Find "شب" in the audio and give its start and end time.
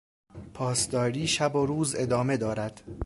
1.27-1.55